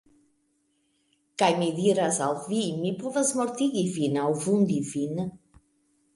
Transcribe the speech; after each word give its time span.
Kaj 1.41 1.49
mi 1.59 1.67
diras 1.79 2.17
al 2.29 2.33
vi, 2.47 2.63
mi 2.79 2.95
povas 3.03 3.35
mortigi 3.43 3.85
vin 3.99 4.19
aŭ 4.25 4.27
vundi 4.49 4.81
vin! 4.91 5.25